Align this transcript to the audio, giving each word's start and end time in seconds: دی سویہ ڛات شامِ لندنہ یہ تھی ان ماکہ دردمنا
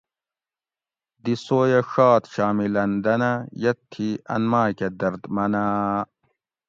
دی 1.23 1.35
سویہ 1.45 1.81
ڛات 1.91 2.23
شامِ 2.33 2.57
لندنہ 2.73 3.31
یہ 3.63 3.73
تھی 3.91 4.07
ان 4.33 4.43
ماکہ 4.51 4.87
دردمنا 4.99 5.63